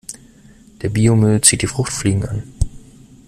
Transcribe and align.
Der 0.81 0.89
Biomüll 0.89 1.41
zieht 1.41 1.61
die 1.61 1.67
Fruchtfliegen 1.67 2.25
an. 2.27 2.43